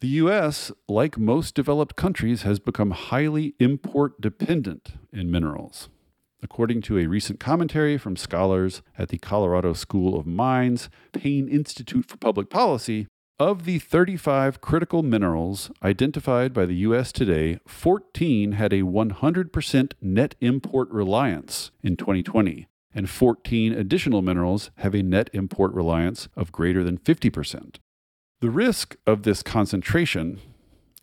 The 0.00 0.08
US, 0.08 0.70
like 0.88 1.16
most 1.16 1.54
developed 1.54 1.96
countries, 1.96 2.42
has 2.42 2.58
become 2.58 2.90
highly 2.90 3.54
import 3.58 4.20
dependent 4.20 4.94
in 5.12 5.30
minerals. 5.30 5.88
According 6.42 6.82
to 6.82 6.98
a 6.98 7.06
recent 7.06 7.40
commentary 7.40 7.96
from 7.96 8.16
scholars 8.16 8.82
at 8.98 9.08
the 9.08 9.16
Colorado 9.16 9.72
School 9.72 10.18
of 10.18 10.26
Mines 10.26 10.90
Payne 11.12 11.48
Institute 11.48 12.04
for 12.06 12.18
Public 12.18 12.50
Policy, 12.50 13.06
of 13.38 13.64
the 13.64 13.78
35 13.80 14.60
critical 14.60 15.02
minerals 15.02 15.70
identified 15.82 16.52
by 16.52 16.66
the 16.66 16.76
U.S. 16.76 17.10
today, 17.10 17.58
14 17.66 18.52
had 18.52 18.72
a 18.72 18.82
100% 18.82 19.92
net 20.00 20.34
import 20.40 20.88
reliance 20.90 21.72
in 21.82 21.96
2020, 21.96 22.68
and 22.94 23.10
14 23.10 23.72
additional 23.72 24.22
minerals 24.22 24.70
have 24.76 24.94
a 24.94 25.02
net 25.02 25.30
import 25.32 25.72
reliance 25.72 26.28
of 26.36 26.52
greater 26.52 26.84
than 26.84 26.98
50%. 26.98 27.76
The 28.40 28.50
risk 28.50 28.96
of 29.06 29.24
this 29.24 29.42
concentration 29.42 30.40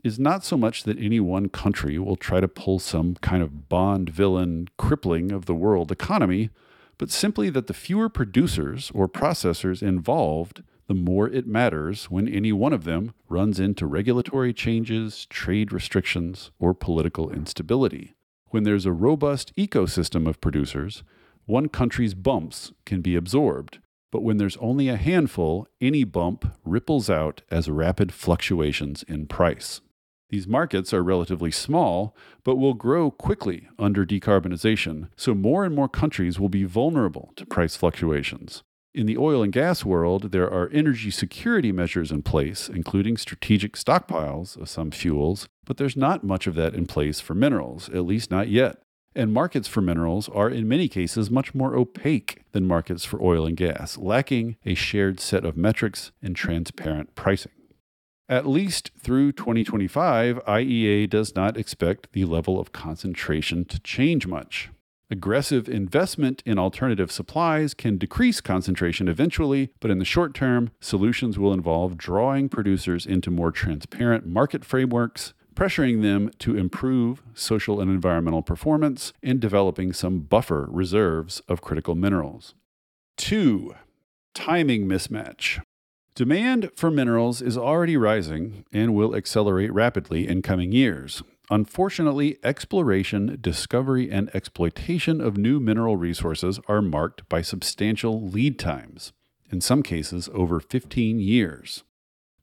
is 0.04 0.18
not 0.18 0.46
so 0.46 0.58
much 0.58 0.84
that 0.84 0.98
any 0.98 1.20
one 1.20 1.50
country 1.50 2.00
will 2.00 2.16
try 2.16 2.40
to 2.40 2.48
pull 2.48 2.80
some 2.80 3.16
kind 3.16 3.44
of 3.44 3.68
bond 3.68 4.10
villain 4.10 4.70
crippling 4.78 5.32
of 5.32 5.46
the 5.46 5.56
world 5.56 5.92
economy, 5.92 6.50
but 6.98 7.12
simply 7.12 7.50
that 7.50 7.68
the 7.68 7.74
fewer 7.74 8.08
producers 8.08 8.90
or 8.94 9.10
processors 9.10 9.84
involved 9.84 10.64
the 10.92 10.96
more 10.96 11.30
it 11.30 11.48
matters 11.48 12.12
when 12.12 12.28
any 12.28 12.52
one 12.52 12.74
of 12.74 12.84
them 12.84 13.14
runs 13.30 13.62
into 13.62 13.86
regulatory 13.86 14.54
changes, 14.54 15.26
trade 15.28 15.72
restrictions, 15.72 16.52
or 16.60 16.74
political 16.74 17.32
instability. 17.32 18.14
When 18.48 18.64
there's 18.64 18.86
a 18.86 18.92
robust 18.92 19.56
ecosystem 19.56 20.28
of 20.28 20.42
producers, 20.42 21.04
one 21.46 21.70
country's 21.70 22.14
bumps 22.14 22.74
can 22.86 23.00
be 23.00 23.16
absorbed, 23.16 23.80
but 24.12 24.22
when 24.22 24.36
there's 24.36 24.58
only 24.58 24.90
a 24.90 24.98
handful, 24.98 25.66
any 25.80 26.04
bump 26.04 26.58
ripples 26.66 27.10
out 27.10 27.42
as 27.50 27.70
rapid 27.70 28.12
fluctuations 28.12 29.04
in 29.04 29.28
price. 29.28 29.80
These 30.30 30.46
markets 30.46 30.94
are 30.94 31.04
relatively 31.04 31.52
small, 31.52 32.14
but 32.44 32.58
will 32.58 32.74
grow 32.74 33.12
quickly 33.12 33.70
under 33.80 34.06
decarbonization, 34.06 35.08
so 35.16 35.34
more 35.34 35.64
and 35.64 35.74
more 35.74 35.88
countries 35.88 36.38
will 36.38 36.50
be 36.50 36.66
vulnerable 36.66 37.32
to 37.38 37.46
price 37.46 37.78
fluctuations. 37.78 38.64
In 38.94 39.06
the 39.06 39.18
oil 39.18 39.42
and 39.42 39.54
gas 39.54 39.86
world, 39.86 40.34
there 40.34 40.52
are 40.52 40.70
energy 40.74 41.12
security 41.12 41.72
measures 41.72 42.12
in 42.12 42.24
place, 42.24 42.68
including 42.68 43.16
strategic 43.16 43.78
stockpiles 43.78 44.58
of 44.60 44.68
some 44.68 44.92
fuels, 44.92 45.48
but 45.66 45.78
there's 45.78 45.96
not 45.96 46.26
much 46.26 46.46
of 46.46 46.56
that 46.56 46.76
in 46.76 46.86
place 46.86 47.22
for 47.22 47.34
minerals, 47.34 47.88
at 47.90 48.06
least 48.06 48.30
not 48.30 48.50
yet. 48.50 48.82
And 49.16 49.34
markets 49.34 49.70
for 49.70 49.80
minerals 49.80 50.28
are 50.30 50.50
in 50.50 50.68
many 50.68 50.90
cases 50.90 51.32
much 51.32 51.56
more 51.56 51.74
opaque 51.74 52.44
than 52.52 52.68
markets 52.68 53.06
for 53.06 53.22
oil 53.22 53.46
and 53.46 53.56
gas, 53.56 53.98
lacking 53.98 54.58
a 54.66 54.74
shared 54.74 55.22
set 55.22 55.46
of 55.46 55.56
metrics 55.56 56.12
and 56.22 56.36
transparent 56.36 57.16
pricing. 57.16 57.52
At 58.28 58.46
least 58.46 58.92
through 59.00 59.32
2025, 59.34 60.44
IEA 60.46 61.10
does 61.10 61.34
not 61.34 61.56
expect 61.56 62.12
the 62.12 62.26
level 62.26 62.60
of 62.60 62.74
concentration 62.74 63.64
to 63.66 63.80
change 63.80 64.28
much. 64.28 64.70
Aggressive 65.12 65.68
investment 65.68 66.42
in 66.46 66.58
alternative 66.58 67.12
supplies 67.12 67.74
can 67.74 67.98
decrease 67.98 68.40
concentration 68.40 69.10
eventually, 69.10 69.70
but 69.82 69.92
in 69.92 70.00
the 70.00 70.06
short 70.06 70.34
term, 70.34 70.72
solutions 70.80 71.38
will 71.38 71.52
involve 71.52 71.98
drawing 71.98 72.48
producers 72.48 73.06
into 73.06 73.30
more 73.30 73.52
transparent 73.52 74.26
market 74.26 74.64
frameworks, 74.64 75.34
pressuring 75.54 76.02
them 76.02 76.32
to 76.40 76.56
improve 76.56 77.22
social 77.34 77.82
and 77.82 77.92
environmental 77.92 78.42
performance, 78.42 79.12
and 79.22 79.42
developing 79.42 79.92
some 79.92 80.22
buffer 80.22 80.70
reserves 80.72 81.42
of 81.50 81.60
critical 81.60 81.94
minerals. 81.94 82.56
Two, 83.18 83.76
timing 84.34 84.88
mismatch. 84.88 85.62
Demand 86.16 86.72
for 86.78 86.90
minerals 86.90 87.42
is 87.42 87.58
already 87.58 87.98
rising 87.98 88.64
and 88.72 88.96
will 88.96 89.14
accelerate 89.14 89.74
rapidly 89.74 90.26
in 90.26 90.42
coming 90.42 90.72
years. 90.72 91.22
Unfortunately, 91.52 92.38
exploration, 92.46 93.38
discovery, 93.42 94.10
and 94.10 94.34
exploitation 94.34 95.20
of 95.20 95.36
new 95.36 95.60
mineral 95.60 95.98
resources 95.98 96.62
are 96.70 96.82
marked 96.82 97.28
by 97.28 97.42
substantial 97.42 98.26
lead 98.26 98.58
times, 98.58 99.12
in 99.52 99.60
some 99.60 99.84
cases 99.84 100.30
over 100.34 100.62
15 100.62 101.20
years. 101.20 101.84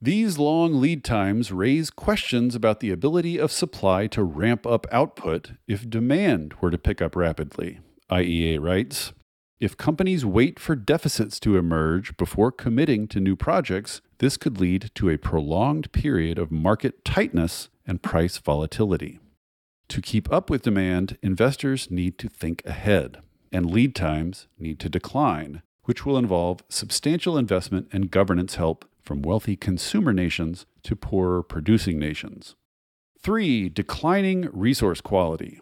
These 0.01 0.37
long 0.37 0.79
lead 0.79 1.05
times 1.05 1.51
raise 1.51 1.89
questions 1.89 2.55
about 2.55 2.81
the 2.81 2.91
ability 2.91 3.39
of 3.39 3.51
supply 3.51 4.09
to 4.09 4.23
ramp 4.23 4.67
up 4.67 4.87
output 4.93 5.53
if 5.67 5.89
demand 5.89 6.53
were 6.61 6.71
to 6.71 6.77
pick 6.77 7.01
up 7.01 7.17
rapidly. 7.17 7.81
IEA 8.11 8.61
writes 8.61 9.15
If 9.59 9.79
companies 9.79 10.27
wait 10.27 10.61
for 10.61 10.77
deficits 10.77 11.41
to 11.41 11.57
emerge 11.57 12.15
before 12.19 12.53
committing 12.53 13.09
to 13.09 13.21
new 13.21 13.37
projects, 13.37 14.03
this 14.19 14.37
could 14.37 14.61
lead 14.61 14.91
to 14.97 15.09
a 15.09 15.17
prolonged 15.17 15.93
period 15.93 16.39
of 16.39 16.53
market 16.53 17.07
tightness 17.07 17.71
and 17.89 18.03
price 18.03 18.39
volatility. 18.39 19.19
To 19.89 20.03
keep 20.03 20.31
up 20.31 20.51
with 20.51 20.63
demand, 20.63 21.17
investors 21.23 21.91
need 21.91 22.19
to 22.19 22.29
think 22.29 22.63
ahead, 22.67 23.19
and 23.51 23.71
lead 23.71 23.95
times 23.97 24.47
need 24.59 24.79
to 24.81 24.91
decline, 24.91 25.63
which 25.85 26.05
will 26.05 26.19
involve 26.19 26.63
substantial 26.69 27.39
investment 27.39 27.89
and 27.91 28.11
governance 28.11 28.57
help 28.57 28.85
from 29.03 29.23
wealthy 29.23 29.57
consumer 29.57 30.13
nations 30.13 30.67
to 30.83 30.95
poorer 30.95 31.43
producing 31.43 31.99
nations. 31.99 32.55
Three, 33.19 33.71
declining 33.71 34.51
resource 34.53 35.01
quality. 35.01 35.61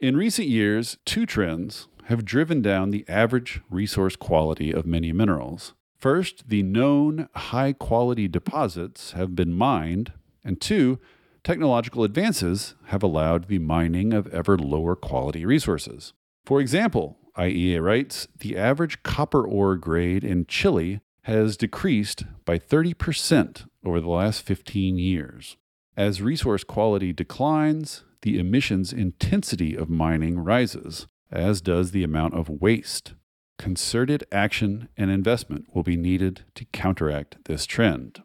In 0.00 0.16
recent 0.16 0.48
years, 0.48 0.98
two 1.04 1.24
trends 1.24 1.86
have 2.06 2.24
driven 2.24 2.60
down 2.60 2.90
the 2.90 3.04
average 3.08 3.60
resource 3.70 4.16
quality 4.16 4.72
of 4.72 4.84
many 4.84 5.12
minerals. 5.12 5.74
First, 5.96 6.48
the 6.48 6.64
known 6.64 7.28
high 7.36 7.72
quality 7.72 8.26
deposits 8.26 9.12
have 9.12 9.36
been 9.36 9.54
mined, 9.54 10.12
and 10.44 10.60
two, 10.60 10.98
technological 11.44 12.04
advances 12.04 12.74
have 12.86 13.02
allowed 13.02 13.48
the 13.48 13.58
mining 13.58 14.12
of 14.12 14.26
ever 14.28 14.56
lower 14.56 14.94
quality 14.94 15.44
resources. 15.44 16.12
For 16.44 16.60
example, 16.60 17.18
IEA 17.36 17.82
writes 17.82 18.28
the 18.38 18.56
average 18.56 19.02
copper 19.02 19.46
ore 19.46 19.76
grade 19.76 20.24
in 20.24 20.46
Chile 20.46 21.00
has 21.22 21.56
decreased 21.56 22.24
by 22.44 22.58
30% 22.58 23.66
over 23.84 24.00
the 24.00 24.08
last 24.08 24.42
15 24.42 24.98
years. 24.98 25.56
As 25.96 26.22
resource 26.22 26.64
quality 26.64 27.12
declines, 27.12 28.04
the 28.22 28.38
emissions 28.38 28.92
intensity 28.92 29.76
of 29.76 29.90
mining 29.90 30.38
rises, 30.38 31.06
as 31.30 31.60
does 31.60 31.90
the 31.90 32.04
amount 32.04 32.34
of 32.34 32.48
waste. 32.48 33.14
Concerted 33.58 34.24
action 34.32 34.88
and 34.96 35.10
investment 35.10 35.66
will 35.74 35.82
be 35.82 35.96
needed 35.96 36.44
to 36.54 36.64
counteract 36.66 37.44
this 37.44 37.66
trend. 37.66 38.22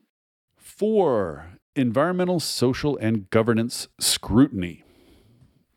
Four, 0.55 1.57
environmental, 1.77 2.39
social, 2.39 2.97
and 2.97 3.29
governance 3.29 3.87
scrutiny. 3.99 4.83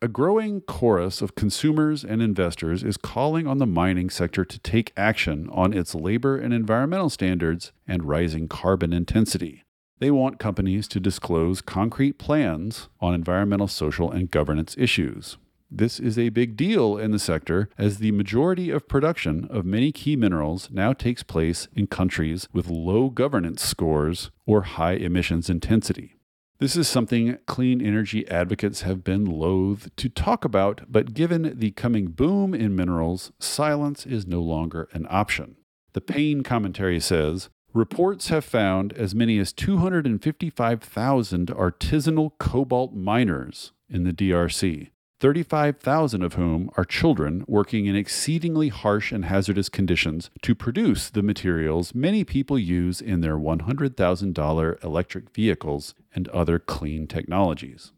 A 0.01 0.07
growing 0.07 0.61
chorus 0.61 1.21
of 1.21 1.35
consumers 1.35 2.03
and 2.03 2.23
investors 2.23 2.83
is 2.83 2.97
calling 2.97 3.45
on 3.45 3.59
the 3.59 3.67
mining 3.67 4.09
sector 4.09 4.43
to 4.43 4.59
take 4.59 4.93
action 4.97 5.47
on 5.51 5.73
its 5.73 5.93
labor 5.93 6.37
and 6.37 6.53
environmental 6.53 7.09
standards 7.09 7.71
and 7.87 8.03
rising 8.03 8.47
carbon 8.47 8.93
intensity. 8.93 9.63
They 9.99 10.09
want 10.09 10.39
companies 10.39 10.87
to 10.87 10.99
disclose 10.99 11.61
concrete 11.61 12.17
plans 12.17 12.89
on 12.99 13.13
environmental, 13.13 13.67
social, 13.67 14.09
and 14.09 14.31
governance 14.31 14.75
issues. 14.79 15.37
This 15.73 16.01
is 16.01 16.19
a 16.19 16.27
big 16.27 16.57
deal 16.57 16.97
in 16.97 17.11
the 17.11 17.19
sector 17.19 17.69
as 17.77 17.99
the 17.99 18.11
majority 18.11 18.69
of 18.69 18.89
production 18.89 19.47
of 19.49 19.63
many 19.63 19.93
key 19.93 20.17
minerals 20.17 20.69
now 20.69 20.91
takes 20.91 21.23
place 21.23 21.69
in 21.73 21.87
countries 21.87 22.45
with 22.51 22.69
low 22.69 23.09
governance 23.09 23.63
scores 23.63 24.31
or 24.45 24.63
high 24.63 24.95
emissions 24.95 25.49
intensity. 25.49 26.17
This 26.59 26.75
is 26.75 26.89
something 26.89 27.37
clean 27.47 27.81
energy 27.81 28.27
advocates 28.27 28.81
have 28.81 29.01
been 29.05 29.23
loath 29.23 29.89
to 29.95 30.09
talk 30.09 30.43
about, 30.43 30.81
but 30.89 31.13
given 31.13 31.57
the 31.57 31.71
coming 31.71 32.07
boom 32.07 32.53
in 32.53 32.75
minerals, 32.75 33.31
silence 33.39 34.05
is 34.05 34.27
no 34.27 34.41
longer 34.41 34.89
an 34.91 35.07
option. 35.09 35.55
The 35.93 36.01
Payne 36.01 36.43
commentary 36.43 36.99
says 36.99 37.49
Reports 37.73 38.27
have 38.27 38.43
found 38.43 38.91
as 38.93 39.15
many 39.15 39.39
as 39.39 39.53
255,000 39.53 41.47
artisanal 41.47 42.31
cobalt 42.37 42.93
miners 42.93 43.71
in 43.89 44.03
the 44.03 44.11
DRC, 44.11 44.89
35,000 45.21 46.23
of 46.23 46.33
whom 46.33 46.71
are 46.77 46.83
children 46.83 47.45
working 47.47 47.85
in 47.85 47.95
exceedingly 47.95 48.69
harsh 48.69 49.11
and 49.11 49.25
hazardous 49.25 49.69
conditions 49.69 50.31
to 50.41 50.55
produce 50.55 51.11
the 51.11 51.21
materials 51.21 51.93
many 51.93 52.23
people 52.23 52.57
use 52.57 52.99
in 52.99 53.21
their 53.21 53.37
$100,000 53.37 54.83
electric 54.83 55.29
vehicles 55.29 55.93
and 56.15 56.27
other 56.29 56.57
clean 56.57 57.05
technologies. 57.05 57.91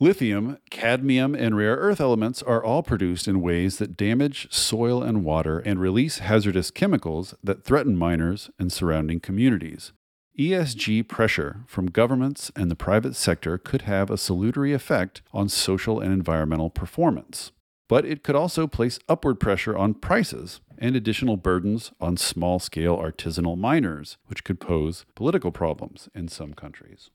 Lithium, 0.00 0.58
cadmium, 0.68 1.36
and 1.36 1.56
rare 1.56 1.76
earth 1.76 2.00
elements 2.00 2.42
are 2.42 2.64
all 2.64 2.82
produced 2.82 3.28
in 3.28 3.40
ways 3.40 3.78
that 3.78 3.96
damage 3.96 4.52
soil 4.52 5.00
and 5.00 5.24
water 5.24 5.60
and 5.60 5.80
release 5.80 6.18
hazardous 6.18 6.72
chemicals 6.72 7.36
that 7.44 7.62
threaten 7.62 7.96
miners 7.96 8.50
and 8.58 8.72
surrounding 8.72 9.20
communities. 9.20 9.92
ESG 10.38 11.06
pressure 11.06 11.60
from 11.68 11.86
governments 11.86 12.50
and 12.56 12.68
the 12.68 12.74
private 12.74 13.14
sector 13.14 13.56
could 13.56 13.82
have 13.82 14.10
a 14.10 14.18
salutary 14.18 14.72
effect 14.72 15.22
on 15.32 15.48
social 15.48 16.00
and 16.00 16.12
environmental 16.12 16.70
performance. 16.70 17.52
But 17.88 18.04
it 18.04 18.24
could 18.24 18.34
also 18.34 18.66
place 18.66 18.98
upward 19.08 19.38
pressure 19.38 19.76
on 19.76 19.94
prices 19.94 20.60
and 20.76 20.96
additional 20.96 21.36
burdens 21.36 21.92
on 22.00 22.16
small 22.16 22.58
scale 22.58 22.96
artisanal 22.96 23.56
miners, 23.56 24.16
which 24.26 24.42
could 24.42 24.58
pose 24.58 25.04
political 25.14 25.52
problems 25.52 26.08
in 26.14 26.26
some 26.26 26.52
countries. 26.52 27.10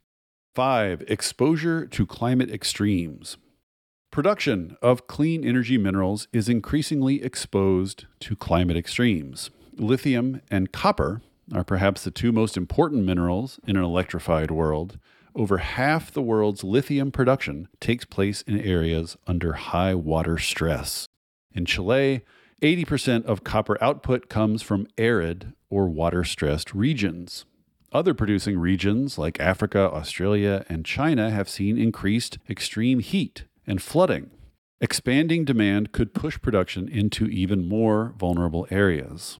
5. 0.55 1.03
Exposure 1.07 1.85
to 1.87 2.05
climate 2.05 2.49
extremes. 2.49 3.35
Production 4.11 4.77
of 4.81 5.07
clean 5.07 5.43
energy 5.43 5.77
minerals 5.77 6.29
is 6.31 6.47
increasingly 6.47 7.21
exposed 7.21 8.05
to 8.21 8.35
climate 8.35 8.77
extremes. 8.77 9.49
Lithium 9.77 10.41
and 10.49 10.71
copper 10.71 11.21
are 11.53 11.63
perhaps 11.63 12.03
the 12.03 12.11
two 12.11 12.31
most 12.31 12.57
important 12.57 13.05
minerals 13.05 13.59
in 13.67 13.75
an 13.75 13.83
electrified 13.83 14.51
world. 14.51 14.99
Over 15.35 15.57
half 15.57 16.11
the 16.11 16.21
world's 16.21 16.63
lithium 16.63 17.11
production 17.11 17.67
takes 17.79 18.05
place 18.05 18.41
in 18.43 18.59
areas 18.59 19.17
under 19.27 19.53
high 19.53 19.95
water 19.95 20.37
stress. 20.37 21.07
In 21.53 21.65
Chile, 21.65 22.21
80% 22.61 23.25
of 23.25 23.43
copper 23.43 23.81
output 23.81 24.29
comes 24.29 24.61
from 24.61 24.87
arid 24.97 25.53
or 25.69 25.87
water 25.87 26.23
stressed 26.23 26.73
regions. 26.73 27.45
Other 27.91 28.13
producing 28.13 28.59
regions 28.59 29.17
like 29.17 29.39
Africa, 29.39 29.79
Australia, 29.91 30.65
and 30.69 30.85
China 30.85 31.31
have 31.31 31.49
seen 31.49 31.77
increased 31.77 32.37
extreme 32.49 32.99
heat 32.99 33.45
and 33.65 33.81
flooding. 33.81 34.29
Expanding 34.81 35.43
demand 35.43 35.91
could 35.91 36.13
push 36.13 36.39
production 36.39 36.87
into 36.87 37.25
even 37.25 37.67
more 37.67 38.13
vulnerable 38.17 38.67
areas. 38.69 39.37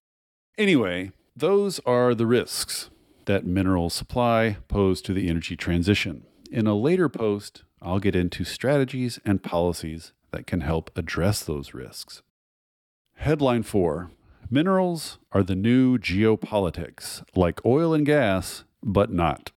Anyway, 0.58 1.12
those 1.36 1.78
are 1.80 2.14
the 2.14 2.26
risks 2.26 2.90
that 3.26 3.46
mineral 3.46 3.90
supply 3.90 4.56
pose 4.68 5.00
to 5.02 5.12
the 5.12 5.28
energy 5.28 5.56
transition. 5.56 6.24
In 6.50 6.66
a 6.66 6.74
later 6.74 7.08
post, 7.08 7.62
I'll 7.80 8.00
get 8.00 8.16
into 8.16 8.44
strategies 8.44 9.20
and 9.24 9.42
policies 9.42 10.12
that 10.32 10.46
can 10.46 10.60
help 10.60 10.90
address 10.96 11.42
those 11.42 11.74
risks. 11.74 12.22
Headline 13.16 13.62
4 13.62 14.10
Minerals 14.50 15.18
are 15.30 15.44
the 15.44 15.54
new 15.54 15.96
geopolitics, 15.96 17.22
like 17.36 17.64
oil 17.64 17.94
and 17.94 18.04
gas, 18.04 18.64
but 18.82 19.12
not. 19.12 19.52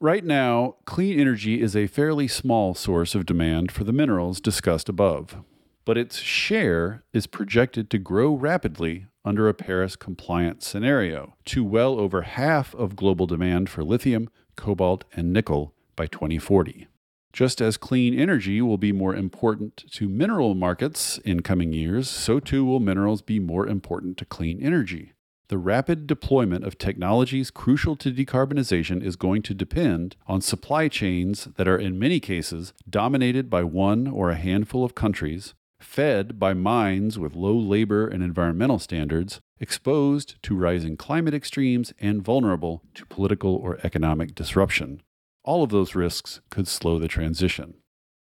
Right 0.00 0.24
now, 0.24 0.76
clean 0.84 1.18
energy 1.18 1.62
is 1.62 1.74
a 1.74 1.86
fairly 1.86 2.28
small 2.28 2.74
source 2.74 3.14
of 3.14 3.26
demand 3.26 3.72
for 3.72 3.84
the 3.84 3.92
minerals 3.92 4.40
discussed 4.40 4.88
above, 4.88 5.42
but 5.84 5.96
its 5.96 6.18
share 6.18 7.02
is 7.12 7.26
projected 7.26 7.88
to 7.90 7.98
grow 7.98 8.34
rapidly 8.34 9.06
under 9.28 9.46
a 9.46 9.52
Paris 9.52 9.94
compliant 9.94 10.62
scenario 10.62 11.34
to 11.44 11.62
well 11.62 12.00
over 12.00 12.22
half 12.22 12.74
of 12.74 12.96
global 12.96 13.26
demand 13.26 13.68
for 13.68 13.84
lithium, 13.84 14.30
cobalt, 14.56 15.04
and 15.14 15.34
nickel 15.34 15.74
by 15.96 16.06
2040. 16.06 16.86
Just 17.34 17.60
as 17.60 17.76
clean 17.76 18.18
energy 18.18 18.62
will 18.62 18.78
be 18.78 18.90
more 18.90 19.14
important 19.14 19.84
to 19.92 20.08
mineral 20.08 20.54
markets 20.54 21.18
in 21.26 21.42
coming 21.42 21.74
years, 21.74 22.08
so 22.08 22.40
too 22.40 22.64
will 22.64 22.80
minerals 22.80 23.20
be 23.20 23.38
more 23.38 23.66
important 23.66 24.16
to 24.16 24.24
clean 24.24 24.62
energy. 24.62 25.12
The 25.48 25.58
rapid 25.58 26.06
deployment 26.06 26.64
of 26.64 26.78
technologies 26.78 27.50
crucial 27.50 27.96
to 27.96 28.10
decarbonization 28.10 29.02
is 29.02 29.16
going 29.16 29.42
to 29.42 29.54
depend 29.54 30.16
on 30.26 30.40
supply 30.40 30.88
chains 30.88 31.48
that 31.56 31.68
are, 31.68 31.78
in 31.78 31.98
many 31.98 32.18
cases, 32.18 32.72
dominated 32.88 33.50
by 33.50 33.62
one 33.62 34.06
or 34.06 34.30
a 34.30 34.36
handful 34.36 34.84
of 34.84 34.94
countries, 34.94 35.52
fed 35.80 36.38
by 36.38 36.54
mines 36.54 37.18
with 37.18 37.34
low 37.34 37.56
labor 37.56 38.06
and 38.06 38.22
environmental 38.22 38.78
standards, 38.78 39.40
exposed 39.60 40.40
to 40.42 40.56
rising 40.56 40.96
climate 40.96 41.34
extremes, 41.34 41.92
and 42.00 42.22
vulnerable 42.22 42.82
to 42.94 43.06
political 43.06 43.54
or 43.54 43.78
economic 43.82 44.34
disruption. 44.34 45.02
All 45.44 45.62
of 45.62 45.70
those 45.70 45.94
risks 45.94 46.40
could 46.50 46.68
slow 46.68 46.98
the 46.98 47.08
transition. 47.08 47.74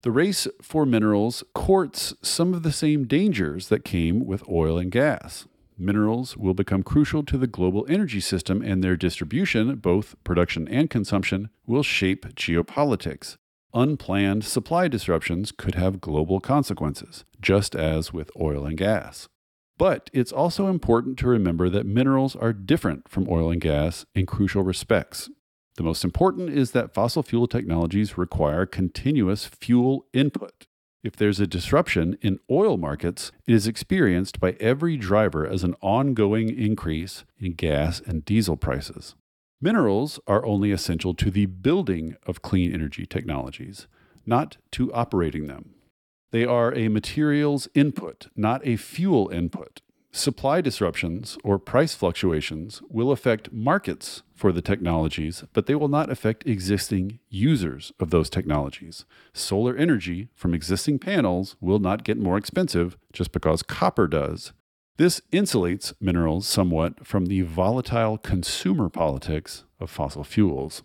The 0.03 0.11
race 0.11 0.47
for 0.63 0.87
minerals 0.87 1.45
courts 1.55 2.15
some 2.23 2.55
of 2.55 2.63
the 2.63 2.73
same 2.73 3.07
dangers 3.07 3.69
that 3.69 3.85
came 3.85 4.25
with 4.25 4.49
oil 4.49 4.79
and 4.79 4.91
gas 4.91 5.47
minerals 5.81 6.37
will 6.37 6.55
become 6.55 6.83
crucial 6.83 7.23
to 7.25 7.39
the 7.39 7.47
global 7.47 7.87
energy 7.89 8.21
system, 8.21 8.63
and 8.63 8.85
their 8.85 8.97
distribution, 8.97 9.77
both 9.77 10.15
production 10.23 10.69
and 10.69 10.91
consumption, 10.91 11.49
will 11.67 11.83
shape 11.83 12.27
geopolitics. 12.35 13.37
Unplanned 13.73 14.45
supply 14.45 14.89
disruptions 14.89 15.53
could 15.53 15.75
have 15.75 16.01
global 16.01 16.41
consequences, 16.41 17.25
just 17.41 17.75
as 17.75 18.13
with 18.13 18.31
oil 18.39 18.67
and 18.67 18.77
gas. 18.77 19.29
But 19.79 20.11
it's 20.13 20.33
also 20.33 20.67
important 20.67 21.19
to 21.19 21.29
remember 21.29 21.71
that 21.71 21.87
minerals 21.87 22.37
are 22.37 22.53
different 22.53 23.09
from 23.09 23.27
oil 23.31 23.51
and 23.51 23.61
gas 23.61 24.05
in 24.15 24.27
crucial 24.27 24.63
respects. 24.63 25.31
The 25.77 25.83
most 25.83 26.05
important 26.05 26.51
is 26.51 26.73
that 26.73 26.93
fossil 26.93 27.23
fuel 27.23 27.47
technologies 27.47 28.19
require 28.19 28.67
continuous 28.67 29.47
fuel 29.47 30.05
input. 30.13 30.67
If 31.03 31.17
there's 31.17 31.41
a 31.41 31.47
disruption 31.47 32.19
in 32.21 32.41
oil 32.51 32.77
markets, 32.77 33.33
it 33.47 33.55
is 33.55 33.67
experienced 33.67 34.39
by 34.39 34.57
every 34.61 34.99
driver 34.99 35.47
as 35.47 35.65
an 35.65 35.75
ongoing 35.81 36.51
increase 36.51 37.25
in 37.39 37.55
gas 37.55 38.03
and 38.05 38.23
diesel 38.23 38.59
prices. 38.59 39.15
Minerals 39.63 40.21
are 40.27 40.45
only 40.45 40.73
essential 40.73 41.15
to 41.15 41.31
the 41.31 41.47
building 41.47 42.17
of 42.27 42.43
clean 42.43 42.75
energy 42.75 43.07
technologies, 43.07 43.87
not 44.27 44.59
to 44.73 44.93
operating 44.93 45.47
them. 45.47 45.71
They 46.31 46.45
are 46.45 46.73
a 46.75 46.89
materials 46.89 47.69
input, 47.75 48.29
not 48.37 48.67
a 48.67 48.77
fuel 48.77 49.29
input. 49.31 49.81
Supply 50.13 50.61
disruptions 50.61 51.39
or 51.45 51.59
price 51.59 51.95
fluctuations 51.95 52.83
will 52.89 53.13
affect 53.13 53.53
markets 53.53 54.23
for 54.35 54.51
the 54.51 54.63
technologies, 54.63 55.45
but 55.53 55.67
they 55.67 55.77
will 55.77 55.89
not 55.89 56.11
affect 56.11 56.47
existing 56.47 57.21
users 57.29 57.93
of 58.01 58.11
those 58.11 58.29
technologies. 58.29 59.05
Solar 59.33 59.77
energy 59.77 60.29
from 60.35 60.53
existing 60.53 60.99
panels 60.99 61.57
will 61.61 61.79
not 61.79 62.03
get 62.03 62.19
more 62.19 62.37
expensive 62.37 62.97
just 63.13 63.31
because 63.31 63.63
copper 63.63 64.09
does. 64.09 64.53
This 64.97 65.23
insulates 65.33 65.95
minerals 66.01 66.47
somewhat 66.47 67.07
from 67.07 67.27
the 67.27 67.43
volatile 67.43 68.19
consumer 68.19 68.89
politics 68.89 69.65
of 69.79 69.91
fossil 69.91 70.25
fuels. 70.25 70.83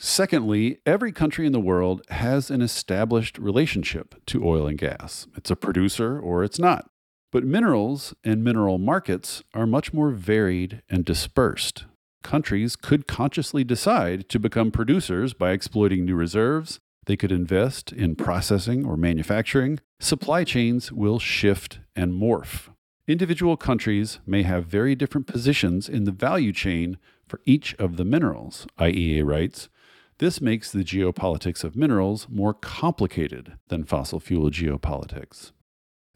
Secondly, 0.00 0.78
every 0.86 1.10
country 1.10 1.44
in 1.44 1.52
the 1.52 1.58
world 1.58 2.02
has 2.08 2.52
an 2.52 2.62
established 2.62 3.36
relationship 3.36 4.14
to 4.26 4.46
oil 4.46 4.68
and 4.68 4.78
gas. 4.78 5.26
It's 5.36 5.50
a 5.50 5.56
producer 5.56 6.20
or 6.20 6.44
it's 6.44 6.60
not. 6.60 6.88
But 7.32 7.44
minerals 7.44 8.14
and 8.22 8.44
mineral 8.44 8.78
markets 8.78 9.42
are 9.54 9.66
much 9.66 9.92
more 9.92 10.10
varied 10.10 10.82
and 10.88 11.04
dispersed. 11.04 11.86
Countries 12.22 12.76
could 12.76 13.08
consciously 13.08 13.64
decide 13.64 14.28
to 14.28 14.38
become 14.38 14.70
producers 14.70 15.34
by 15.34 15.50
exploiting 15.50 16.04
new 16.04 16.14
reserves. 16.14 16.78
They 17.06 17.16
could 17.16 17.32
invest 17.32 17.92
in 17.92 18.14
processing 18.14 18.86
or 18.86 18.96
manufacturing. 18.96 19.80
Supply 19.98 20.44
chains 20.44 20.92
will 20.92 21.18
shift 21.18 21.80
and 21.96 22.12
morph. 22.12 22.68
Individual 23.08 23.56
countries 23.56 24.20
may 24.26 24.44
have 24.44 24.66
very 24.66 24.94
different 24.94 25.26
positions 25.26 25.88
in 25.88 26.04
the 26.04 26.12
value 26.12 26.52
chain 26.52 26.98
for 27.26 27.40
each 27.46 27.74
of 27.76 27.96
the 27.96 28.04
minerals, 28.04 28.66
IEA 28.78 29.24
writes. 29.24 29.68
This 30.18 30.40
makes 30.40 30.72
the 30.72 30.82
geopolitics 30.82 31.62
of 31.62 31.76
minerals 31.76 32.26
more 32.28 32.52
complicated 32.52 33.52
than 33.68 33.84
fossil 33.84 34.18
fuel 34.18 34.50
geopolitics. 34.50 35.52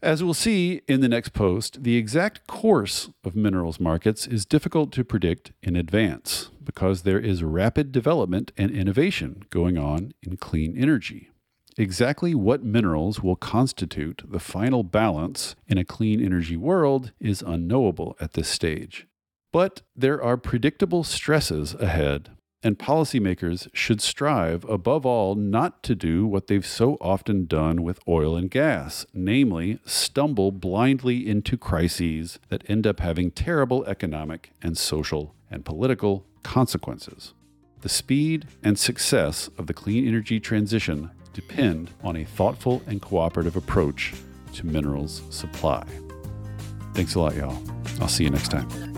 As 0.01 0.21
we'll 0.21 0.33
see 0.33 0.81
in 0.89 0.99
the 0.99 1.07
next 1.07 1.29
post, 1.29 1.83
the 1.83 1.95
exact 1.95 2.45
course 2.45 3.09
of 3.23 3.37
minerals 3.37 3.79
markets 3.79 4.27
is 4.27 4.45
difficult 4.45 4.91
to 4.91 5.05
predict 5.05 5.53
in 5.61 5.77
advance 5.77 6.49
because 6.61 7.03
there 7.03 7.19
is 7.19 7.45
rapid 7.45 7.93
development 7.93 8.51
and 8.57 8.71
innovation 8.71 9.45
going 9.49 9.77
on 9.77 10.13
in 10.21 10.35
clean 10.35 10.77
energy. 10.77 11.29
Exactly 11.77 12.35
what 12.35 12.61
minerals 12.61 13.21
will 13.21 13.37
constitute 13.37 14.23
the 14.29 14.41
final 14.41 14.83
balance 14.83 15.55
in 15.65 15.77
a 15.77 15.85
clean 15.85 16.23
energy 16.23 16.57
world 16.57 17.13
is 17.21 17.41
unknowable 17.41 18.17
at 18.19 18.33
this 18.33 18.49
stage. 18.49 19.07
But 19.53 19.83
there 19.95 20.21
are 20.21 20.35
predictable 20.35 21.05
stresses 21.05 21.73
ahead 21.75 22.31
and 22.63 22.79
policymakers 22.79 23.67
should 23.73 24.01
strive, 24.01 24.63
above 24.65 25.05
all, 25.05 25.35
not 25.35 25.83
to 25.83 25.95
do 25.95 26.25
what 26.25 26.47
they've 26.47 26.65
so 26.65 26.97
often 27.01 27.45
done 27.45 27.83
with 27.83 27.99
oil 28.07 28.37
and 28.37 28.49
gas, 28.49 29.05
namely, 29.13 29.79
stumble 29.85 30.51
blindly 30.51 31.27
into 31.27 31.57
crises 31.57 32.39
that 32.49 32.63
end 32.69 32.87
up 32.87 33.01
having 33.01 33.31
terrible 33.31 33.83
economic 33.85 34.51
and 34.61 34.77
social 34.77 35.35
and 35.51 35.65
political 35.65 36.25
consequences. 36.41 37.33
The 37.81 37.89
speed 37.89 38.47
and 38.63 38.79
success 38.79 39.49
of 39.57 39.67
the 39.67 39.73
clean 39.73 40.07
energy 40.07 40.39
transition 40.39 41.11
depend 41.33 41.91
on 42.01 42.15
a 42.15 42.23
thoughtful 42.23 42.81
and 42.87 43.01
cooperative 43.01 43.57
approach 43.57 44.13
to 44.53 44.65
minerals 44.65 45.21
supply. 45.29 45.83
Thanks 46.93 47.15
a 47.15 47.19
lot, 47.19 47.35
y'all. 47.35 47.61
I'll 47.99 48.07
see 48.07 48.23
you 48.23 48.29
next 48.29 48.49
time. 48.49 48.92